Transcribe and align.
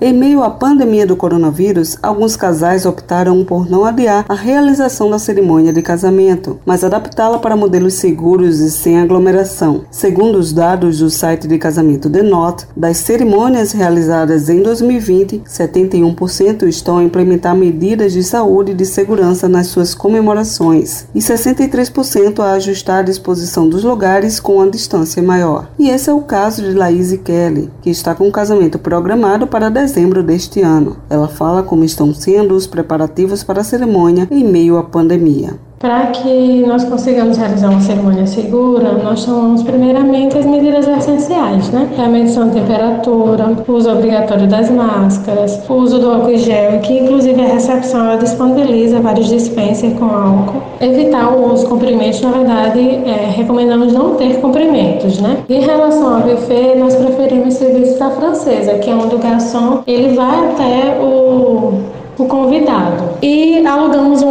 Em 0.00 0.12
meio 0.12 0.44
à 0.44 0.50
pandemia 0.50 1.04
do 1.04 1.16
coronavírus, 1.16 1.98
alguns 2.00 2.36
casais 2.36 2.86
optaram 2.86 3.44
por 3.44 3.68
não 3.68 3.84
adiar 3.84 4.24
a 4.28 4.34
realização 4.34 5.10
da 5.10 5.18
cerimônia 5.18 5.72
de 5.72 5.82
casamento, 5.82 6.60
mas 6.64 6.84
adaptá-la 6.84 7.40
para 7.40 7.56
modelos 7.56 7.94
seguros 7.94 8.60
e 8.60 8.70
sem 8.70 9.00
aglomeração. 9.00 9.82
Segundo 9.90 10.38
os 10.38 10.52
dados 10.52 11.00
do 11.00 11.10
site 11.10 11.48
de 11.48 11.58
casamento 11.58 12.08
The 12.08 12.22
Not, 12.22 12.68
das 12.76 12.98
cerimônias 12.98 13.72
realizadas 13.72 14.48
em 14.48 14.62
2020, 14.62 15.42
71% 15.44 16.68
estão 16.68 16.98
a 16.98 17.02
implementar 17.02 17.56
medidas 17.56 18.12
de 18.12 18.22
saúde 18.22 18.70
e 18.70 18.76
de 18.76 18.86
segurança 18.86 19.48
nas 19.48 19.66
suas 19.66 19.96
comemorações 19.96 21.08
e 21.12 21.18
63% 21.18 22.38
a 22.38 22.52
ajustar 22.52 23.00
a 23.00 23.02
disposição 23.02 23.68
dos 23.68 23.82
lugares 23.82 24.38
com 24.38 24.62
a 24.62 24.68
distância 24.68 25.20
maior. 25.20 25.68
E 25.76 25.90
esse 25.90 26.08
é 26.08 26.12
o 26.12 26.20
caso 26.20 26.62
de 26.62 26.72
Laís 26.72 27.12
Kelly, 27.24 27.68
que 27.82 27.90
está 27.90 28.14
com 28.14 28.28
o 28.28 28.32
casamento 28.32 28.78
programado 28.78 29.48
para 29.48 29.68
dezembro 29.68 29.87
dezembro 29.88 30.22
deste 30.22 30.60
ano. 30.60 30.98
Ela 31.08 31.28
fala 31.28 31.62
como 31.62 31.82
estão 31.82 32.12
sendo 32.12 32.54
os 32.54 32.66
preparativos 32.66 33.42
para 33.42 33.62
a 33.62 33.64
cerimônia 33.64 34.28
em 34.30 34.44
meio 34.44 34.76
à 34.76 34.82
pandemia. 34.82 35.58
Para 35.78 36.06
que 36.08 36.64
nós 36.66 36.82
consigamos 36.82 37.36
realizar 37.36 37.70
uma 37.70 37.80
cerimônia 37.80 38.26
segura, 38.26 38.94
nós 38.94 39.24
tomamos 39.24 39.62
primeiramente 39.62 40.36
as 40.36 40.44
medidas 40.44 40.88
essenciais, 40.88 41.70
né? 41.70 41.88
A 41.96 42.08
medição 42.08 42.48
de 42.48 42.54
temperatura, 42.54 43.56
o 43.66 43.72
uso 43.72 43.88
obrigatório 43.88 44.48
das 44.48 44.68
máscaras, 44.70 45.60
o 45.68 45.74
uso 45.74 46.00
do 46.00 46.10
álcool 46.10 46.36
gel, 46.36 46.80
que 46.80 46.98
inclusive 46.98 47.40
a 47.40 47.46
recepção 47.46 48.06
ela 48.06 48.16
disponibiliza 48.16 48.98
vários 48.98 49.28
dispensers 49.28 49.96
com 49.96 50.06
álcool. 50.06 50.62
Evitar 50.80 51.32
o 51.32 51.52
uso 51.52 51.68
de 51.68 52.22
na 52.22 52.32
verdade, 52.32 52.80
é, 52.80 53.30
recomendamos 53.36 53.92
não 53.92 54.16
ter 54.16 54.40
comprimentos, 54.40 55.20
né? 55.20 55.44
Em 55.48 55.60
relação 55.60 56.16
ao 56.16 56.22
buffet, 56.22 56.76
nós 56.76 56.96
preferimos 56.96 57.54
da 57.98 58.10
francesa, 58.10 58.78
que 58.78 58.90
é 58.90 58.94
onde 58.94 59.14
o 59.14 59.18
garçom 59.18 59.82
ele 59.86 60.14
vai 60.14 60.50
até 60.50 60.98
o 61.00 61.82
o 62.18 62.26
convidado. 62.26 63.10
E 63.22 63.64
alugamos 63.64 64.22
um 64.22 64.28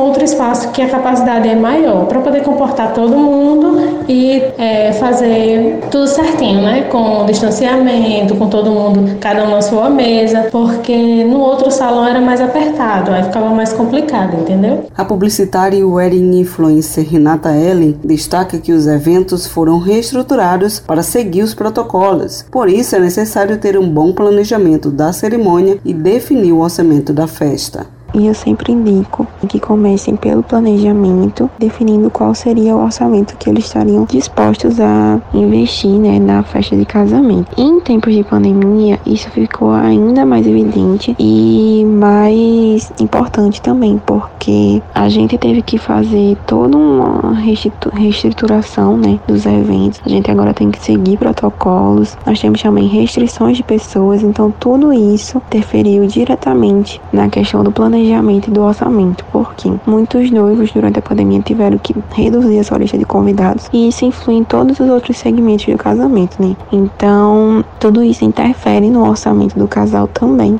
espaço 0.58 0.72
que 0.72 0.81
a 0.81 0.89
capacidade 0.89 1.47
é 1.47 1.55
maior 1.55 2.05
para 2.05 2.19
poder 2.19 2.41
comportar 2.41 2.94
todo 2.94 3.16
mundo 3.16 4.03
e 4.09 4.41
é, 4.58 4.91
fazer 4.94 5.80
tudo 5.91 6.08
certinho, 6.08 6.61
né? 6.61 6.83
Com 6.83 7.25
distanciamento, 7.25 8.36
com 8.36 8.50
todo 8.50 8.72
mundo, 8.72 9.17
cada 9.19 9.45
um 9.45 9.52
na 9.52 9.61
sua 9.61 9.89
mesa, 9.89 10.47
porque 10.52 11.23
no 11.25 11.39
outro 11.39 11.69
salão 11.69 12.08
era 12.08 12.19
mais 12.19 12.41
apertado, 12.41 13.11
aí 13.11 13.23
ficava 13.23 13.50
mais 13.50 13.73
complicado, 13.73 14.38
entendeu? 14.38 14.85
A 14.97 15.05
publicitária 15.05 15.78
e 15.78 15.83
wedding 15.83 16.39
influencer 16.39 17.08
Renata 17.08 17.55
Ellen 17.55 17.97
destaca 18.03 18.58
que 18.58 18.72
os 18.72 18.88
eventos 18.88 19.45
foram 19.45 19.80
reestruturados 19.80 20.80
para 20.80 21.03
seguir 21.03 21.44
os 21.44 21.53
protocolos. 21.53 22.45
Por 22.52 22.69
isso 22.69 22.95
é 22.95 23.00
necessário 23.00 23.58
ter 23.58 23.78
um 23.78 23.88
bom 23.88 24.11
planejamento 24.11 24.89
da 24.89 25.13
cerimônia 25.13 25.78
e 25.85 25.94
definir 25.94 26.53
o 26.53 26.59
orçamento 26.59 27.13
da 27.13 27.28
festa. 27.28 27.97
E 28.18 28.26
eu 28.26 28.34
sempre 28.34 28.72
indico 28.73 29.28
que 29.48 29.60
comecem 29.60 30.16
pelo 30.16 30.42
planejamento, 30.42 31.48
definindo 31.60 32.10
qual 32.10 32.34
seria 32.34 32.76
o 32.76 32.84
orçamento 32.84 33.38
que 33.38 33.48
eles 33.48 33.66
estariam 33.66 34.06
dispostos 34.06 34.80
a 34.80 35.22
investir 35.36 35.92
né, 35.92 36.18
na 36.18 36.42
festa 36.42 36.76
de 36.76 36.84
casamento. 36.84 37.52
Em 37.56 37.80
tempos 37.80 38.16
de 38.16 38.24
pandemia, 38.24 39.00
isso 39.06 39.30
ficou 39.30 39.72
ainda 39.72 40.26
mais 40.26 40.48
evidente 40.48 41.16
e 41.20 41.86
mais 41.86 42.56
importante 43.00 43.61
também, 43.61 44.02
porque 44.06 44.81
a 44.94 45.09
gente 45.09 45.38
teve 45.38 45.61
que 45.61 45.78
fazer 45.78 46.38
toda 46.45 46.78
uma 46.78 47.34
reestruturação 47.34 48.97
né, 48.97 49.19
dos 49.28 49.45
eventos. 49.45 50.02
A 50.06 50.09
gente 50.09 50.30
agora 50.30 50.53
tem 50.53 50.72
que 50.72 50.80
seguir 50.80 51.17
protocolos, 51.17 52.17
nós 52.25 52.39
temos 52.39 52.61
também 52.61 52.88
restrições 52.88 53.58
de 53.58 53.64
pessoas, 53.64 54.23
então 54.23 54.52
tudo 54.59 54.94
isso 54.94 55.38
interferiu 55.47 56.06
diretamente 56.08 57.02
na 57.11 57.30
questão 57.30 57.64
do 57.64 57.72
planejamento 57.72 58.50
e 58.50 58.52
do 58.52 58.61
orçamento, 58.61 59.23
porque 59.31 59.72
muitos 59.86 60.31
noivos 60.31 60.72
durante 60.72 61.00
a 61.00 61.02
pandemia 61.02 61.41
tiveram 61.41 61.78
que 61.78 61.95
reduzir 62.14 62.59
a 62.59 62.64
sua 62.64 62.78
lista 62.78 62.97
de 62.97 63.06
convidados 63.06 63.69
e 63.73 63.88
isso 63.88 64.06
influi 64.06 64.35
em 64.35 64.44
todos 64.44 64.79
os 64.79 64.90
outros 64.90 65.18
segmentos 65.18 65.66
do 65.66 65.78
casamento, 65.78 66.41
né? 66.41 66.56
Então, 66.72 67.63
tudo 67.79 68.03
isso 68.03 68.25
interfere 68.25 68.90
no 68.90 69.07
orçamento 69.07 69.57
do 69.57 69.68
casal 69.68 70.07
também. 70.07 70.59